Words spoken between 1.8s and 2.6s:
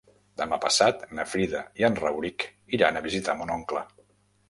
i en Rauric